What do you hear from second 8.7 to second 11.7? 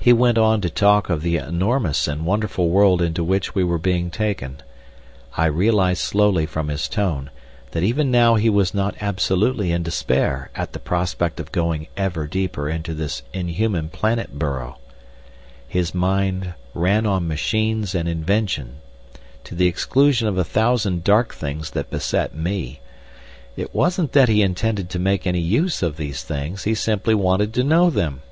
not absolutely in despair at the prospect of